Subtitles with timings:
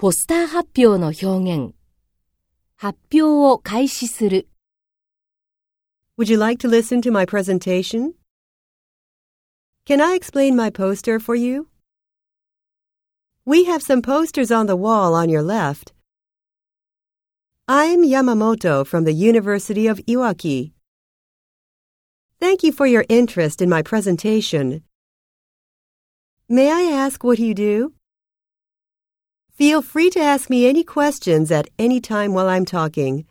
[0.00, 1.26] ポスター発表の表
[1.56, 1.74] 現。
[2.76, 4.48] 発表を開始する。
[6.16, 8.12] Would you like to listen to my presentation?
[9.84, 11.66] Can I explain my poster for you?
[13.44, 15.92] We have some posters on the wall on your left.
[17.66, 20.74] I'm Yamamoto from the University of Iwaki.
[22.38, 24.84] Thank you for your interest in my presentation.
[26.48, 27.94] May I ask what you do?
[29.58, 33.24] Feel free to ask me any questions at any time while I'm talking.